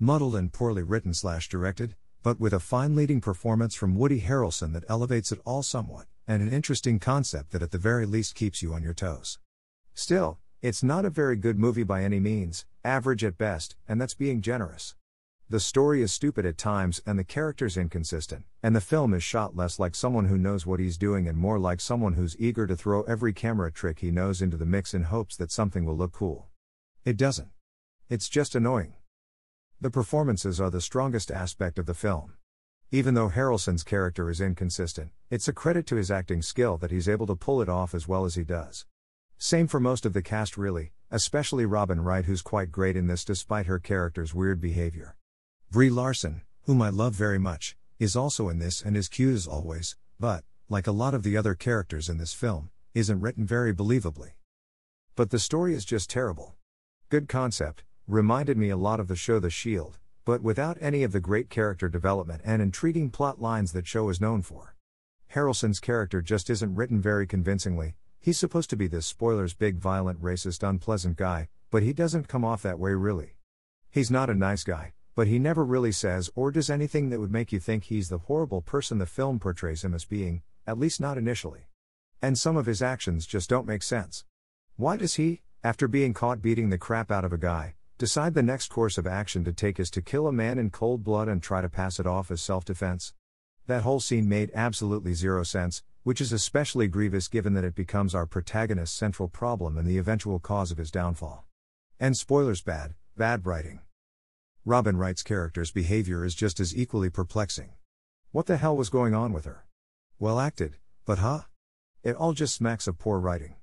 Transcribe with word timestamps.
Muddled 0.00 0.34
and 0.34 0.52
poorly 0.52 0.82
written 0.82 1.14
slash 1.14 1.48
directed, 1.48 1.94
but 2.24 2.40
with 2.40 2.52
a 2.52 2.58
fine 2.58 2.96
leading 2.96 3.20
performance 3.20 3.76
from 3.76 3.94
Woody 3.94 4.20
Harrelson 4.20 4.72
that 4.72 4.82
elevates 4.88 5.30
it 5.30 5.38
all 5.44 5.62
somewhat, 5.62 6.06
and 6.26 6.42
an 6.42 6.52
interesting 6.52 6.98
concept 6.98 7.52
that 7.52 7.62
at 7.62 7.70
the 7.70 7.78
very 7.78 8.04
least 8.04 8.34
keeps 8.34 8.60
you 8.60 8.74
on 8.74 8.82
your 8.82 8.92
toes. 8.92 9.38
Still, 9.94 10.38
it's 10.60 10.82
not 10.82 11.04
a 11.04 11.10
very 11.10 11.36
good 11.36 11.60
movie 11.60 11.84
by 11.84 12.02
any 12.02 12.18
means, 12.18 12.66
average 12.84 13.22
at 13.22 13.38
best, 13.38 13.76
and 13.86 14.00
that's 14.00 14.14
being 14.14 14.40
generous. 14.40 14.96
The 15.48 15.60
story 15.60 16.02
is 16.02 16.12
stupid 16.12 16.44
at 16.44 16.58
times 16.58 17.00
and 17.06 17.16
the 17.16 17.22
characters 17.22 17.76
inconsistent, 17.76 18.46
and 18.64 18.74
the 18.74 18.80
film 18.80 19.14
is 19.14 19.22
shot 19.22 19.54
less 19.54 19.78
like 19.78 19.94
someone 19.94 20.24
who 20.24 20.38
knows 20.38 20.66
what 20.66 20.80
he's 20.80 20.98
doing 20.98 21.28
and 21.28 21.38
more 21.38 21.60
like 21.60 21.80
someone 21.80 22.14
who's 22.14 22.36
eager 22.40 22.66
to 22.66 22.74
throw 22.74 23.02
every 23.02 23.32
camera 23.32 23.70
trick 23.70 24.00
he 24.00 24.10
knows 24.10 24.42
into 24.42 24.56
the 24.56 24.66
mix 24.66 24.92
in 24.92 25.04
hopes 25.04 25.36
that 25.36 25.52
something 25.52 25.84
will 25.84 25.96
look 25.96 26.12
cool. 26.12 26.48
It 27.04 27.16
doesn't. 27.16 27.50
It's 28.08 28.28
just 28.28 28.56
annoying. 28.56 28.94
The 29.84 29.90
performances 29.90 30.62
are 30.62 30.70
the 30.70 30.80
strongest 30.80 31.30
aspect 31.30 31.78
of 31.78 31.84
the 31.84 31.92
film. 31.92 32.32
Even 32.90 33.12
though 33.12 33.28
Harrelson's 33.28 33.82
character 33.82 34.30
is 34.30 34.40
inconsistent, 34.40 35.10
it's 35.28 35.46
a 35.46 35.52
credit 35.52 35.86
to 35.88 35.96
his 35.96 36.10
acting 36.10 36.40
skill 36.40 36.78
that 36.78 36.90
he's 36.90 37.06
able 37.06 37.26
to 37.26 37.36
pull 37.36 37.60
it 37.60 37.68
off 37.68 37.94
as 37.94 38.08
well 38.08 38.24
as 38.24 38.34
he 38.34 38.44
does. 38.44 38.86
Same 39.36 39.66
for 39.66 39.78
most 39.78 40.06
of 40.06 40.14
the 40.14 40.22
cast, 40.22 40.56
really, 40.56 40.92
especially 41.10 41.66
Robin 41.66 42.00
Wright, 42.00 42.24
who's 42.24 42.40
quite 42.40 42.72
great 42.72 42.96
in 42.96 43.08
this 43.08 43.26
despite 43.26 43.66
her 43.66 43.78
character's 43.78 44.34
weird 44.34 44.58
behavior. 44.58 45.16
Brie 45.70 45.90
Larson, 45.90 46.40
whom 46.62 46.80
I 46.80 46.88
love 46.88 47.12
very 47.12 47.38
much, 47.38 47.76
is 47.98 48.16
also 48.16 48.48
in 48.48 48.60
this 48.60 48.80
and 48.80 48.96
is 48.96 49.10
cute 49.10 49.34
as 49.34 49.46
always, 49.46 49.96
but, 50.18 50.44
like 50.70 50.86
a 50.86 50.92
lot 50.92 51.12
of 51.12 51.24
the 51.24 51.36
other 51.36 51.54
characters 51.54 52.08
in 52.08 52.16
this 52.16 52.32
film, 52.32 52.70
isn't 52.94 53.20
written 53.20 53.44
very 53.44 53.74
believably. 53.74 54.30
But 55.14 55.28
the 55.28 55.38
story 55.38 55.74
is 55.74 55.84
just 55.84 56.08
terrible. 56.08 56.54
Good 57.10 57.28
concept, 57.28 57.83
reminded 58.06 58.58
me 58.58 58.68
a 58.68 58.76
lot 58.76 59.00
of 59.00 59.08
the 59.08 59.16
show 59.16 59.38
The 59.38 59.48
Shield, 59.48 59.98
but 60.26 60.42
without 60.42 60.76
any 60.78 61.04
of 61.04 61.12
the 61.12 61.20
great 61.20 61.48
character 61.48 61.88
development 61.88 62.42
and 62.44 62.60
intriguing 62.60 63.08
plot 63.08 63.40
lines 63.40 63.72
that 63.72 63.86
show 63.86 64.10
is 64.10 64.20
known 64.20 64.42
for. 64.42 64.76
Harrelson's 65.34 65.80
character 65.80 66.20
just 66.20 66.50
isn't 66.50 66.74
written 66.74 67.00
very 67.00 67.26
convincingly, 67.26 67.94
he's 68.20 68.38
supposed 68.38 68.68
to 68.70 68.76
be 68.76 68.86
this 68.86 69.06
spoilers 69.06 69.54
big 69.54 69.78
violent 69.78 70.20
racist 70.20 70.68
unpleasant 70.68 71.16
guy, 71.16 71.48
but 71.70 71.82
he 71.82 71.94
doesn't 71.94 72.28
come 72.28 72.44
off 72.44 72.60
that 72.60 72.78
way 72.78 72.92
really. 72.92 73.36
He's 73.90 74.10
not 74.10 74.28
a 74.28 74.34
nice 74.34 74.64
guy, 74.64 74.92
but 75.14 75.26
he 75.26 75.38
never 75.38 75.64
really 75.64 75.92
says 75.92 76.30
or 76.34 76.50
does 76.50 76.68
anything 76.68 77.08
that 77.08 77.20
would 77.20 77.32
make 77.32 77.52
you 77.52 77.58
think 77.58 77.84
he's 77.84 78.10
the 78.10 78.18
horrible 78.18 78.60
person 78.60 78.98
the 78.98 79.06
film 79.06 79.38
portrays 79.38 79.82
him 79.82 79.94
as 79.94 80.04
being, 80.04 80.42
at 80.66 80.78
least 80.78 81.00
not 81.00 81.16
initially. 81.16 81.68
And 82.20 82.38
some 82.38 82.58
of 82.58 82.66
his 82.66 82.82
actions 82.82 83.26
just 83.26 83.48
don't 83.48 83.66
make 83.66 83.82
sense. 83.82 84.24
Why 84.76 84.98
does 84.98 85.14
he, 85.14 85.40
after 85.62 85.88
being 85.88 86.12
caught 86.12 86.42
beating 86.42 86.68
the 86.68 86.76
crap 86.76 87.10
out 87.10 87.24
of 87.24 87.32
a 87.32 87.38
guy, 87.38 87.76
decide 87.96 88.34
the 88.34 88.42
next 88.42 88.68
course 88.68 88.98
of 88.98 89.06
action 89.06 89.44
to 89.44 89.52
take 89.52 89.78
is 89.78 89.90
to 89.90 90.02
kill 90.02 90.26
a 90.26 90.32
man 90.32 90.58
in 90.58 90.70
cold 90.70 91.04
blood 91.04 91.28
and 91.28 91.42
try 91.42 91.60
to 91.60 91.68
pass 91.68 92.00
it 92.00 92.06
off 92.06 92.30
as 92.30 92.42
self 92.42 92.64
defense. 92.64 93.14
That 93.66 93.82
whole 93.82 94.00
scene 94.00 94.28
made 94.28 94.50
absolutely 94.54 95.14
zero 95.14 95.44
sense, 95.44 95.82
which 96.02 96.20
is 96.20 96.32
especially 96.32 96.88
grievous 96.88 97.28
given 97.28 97.54
that 97.54 97.64
it 97.64 97.74
becomes 97.74 98.14
our 98.14 98.26
protagonist's 98.26 98.96
central 98.96 99.28
problem 99.28 99.78
and 99.78 99.86
the 99.86 99.96
eventual 99.96 100.38
cause 100.40 100.70
of 100.70 100.78
his 100.78 100.90
downfall. 100.90 101.46
And 102.00 102.16
spoilers 102.16 102.62
bad, 102.62 102.94
bad 103.16 103.46
writing. 103.46 103.80
Robin 104.64 104.96
Wright's 104.96 105.22
character's 105.22 105.70
behavior 105.70 106.24
is 106.24 106.34
just 106.34 106.58
as 106.58 106.76
equally 106.76 107.10
perplexing. 107.10 107.74
What 108.32 108.46
the 108.46 108.56
hell 108.56 108.76
was 108.76 108.90
going 108.90 109.14
on 109.14 109.32
with 109.32 109.44
her? 109.44 109.66
Well 110.18 110.40
acted, 110.40 110.78
but 111.04 111.18
huh? 111.18 111.42
It 112.02 112.16
all 112.16 112.32
just 112.32 112.54
smacks 112.54 112.88
of 112.88 112.98
poor 112.98 113.20
writing. 113.20 113.54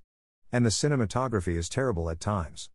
And 0.51 0.65
the 0.65 0.69
cinematography 0.69 1.57
is 1.57 1.69
terrible 1.69 2.09
at 2.09 2.19
times. 2.19 2.69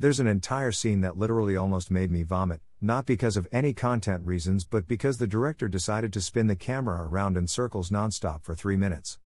There's 0.00 0.20
an 0.20 0.28
entire 0.28 0.70
scene 0.70 1.00
that 1.00 1.18
literally 1.18 1.56
almost 1.56 1.90
made 1.90 2.12
me 2.12 2.22
vomit, 2.22 2.60
not 2.80 3.04
because 3.04 3.36
of 3.36 3.48
any 3.50 3.72
content 3.72 4.24
reasons 4.24 4.64
but 4.64 4.86
because 4.86 5.18
the 5.18 5.26
director 5.26 5.66
decided 5.66 6.12
to 6.12 6.20
spin 6.20 6.46
the 6.46 6.54
camera 6.54 7.02
around 7.02 7.36
in 7.36 7.48
circles 7.48 7.90
nonstop 7.90 8.44
for 8.44 8.54
three 8.54 8.76
minutes. 8.76 9.18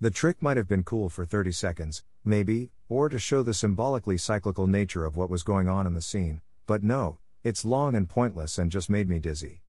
The 0.00 0.10
trick 0.10 0.42
might 0.42 0.56
have 0.56 0.66
been 0.66 0.82
cool 0.82 1.08
for 1.10 1.24
30 1.24 1.52
seconds, 1.52 2.02
maybe, 2.24 2.72
or 2.88 3.08
to 3.08 3.20
show 3.20 3.44
the 3.44 3.54
symbolically 3.54 4.18
cyclical 4.18 4.66
nature 4.66 5.04
of 5.04 5.16
what 5.16 5.30
was 5.30 5.44
going 5.44 5.68
on 5.68 5.86
in 5.86 5.94
the 5.94 6.02
scene, 6.02 6.40
but 6.66 6.82
no, 6.82 7.18
it's 7.44 7.64
long 7.64 7.94
and 7.94 8.08
pointless 8.08 8.58
and 8.58 8.72
just 8.72 8.90
made 8.90 9.08
me 9.08 9.20
dizzy. 9.20 9.62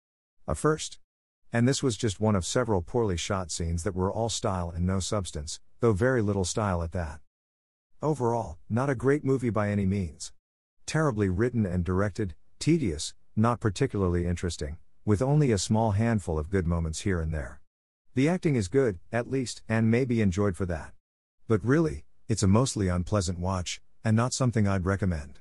A 0.48 0.56
first. 0.56 0.98
And 1.54 1.68
this 1.68 1.84
was 1.84 1.96
just 1.96 2.20
one 2.20 2.36
of 2.36 2.48
several 2.48 2.82
poorly 2.82 3.16
shot 3.16 3.52
scenes 3.52 3.84
that 3.84 3.96
were 3.96 4.12
all 4.12 4.28
style 4.28 4.72
and 4.76 4.88
no 4.88 5.02
substance, 5.02 5.60
though 5.82 5.94
very 5.94 6.24
little 6.24 6.46
style 6.46 6.82
at 6.82 6.94
that. 6.94 7.20
Overall, 8.02 8.58
not 8.68 8.90
a 8.90 8.96
great 8.96 9.24
movie 9.24 9.52
by 9.52 9.70
any 9.70 9.86
means 9.86 10.32
terribly 10.88 11.30
written 11.30 11.66
and 11.66 11.84
directed, 11.84 12.34
tedious, 12.58 13.14
not 13.36 13.60
particularly 13.60 14.26
interesting, 14.26 14.78
with 15.06 15.22
only 15.22 15.52
a 15.52 15.58
small 15.58 15.92
handful 15.92 16.40
of 16.40 16.50
good 16.50 16.66
moments 16.66 17.02
here 17.02 17.22
and 17.22 17.32
there. 17.32 17.60
The 18.16 18.28
acting 18.28 18.56
is 18.56 18.68
good, 18.68 18.98
at 19.12 19.30
least, 19.30 19.62
and 19.70 19.92
may 19.92 20.06
be 20.06 20.22
enjoyed 20.22 20.58
for 20.58 20.66
that. 20.66 20.94
But 21.48 21.64
really, 21.64 22.06
it's 22.28 22.42
a 22.42 22.48
mostly 22.48 22.88
unpleasant 22.88 23.38
watch, 23.38 23.80
and 24.04 24.18
not 24.18 24.34
something 24.34 24.68
I'd 24.68 24.86
recommend. 24.86 25.40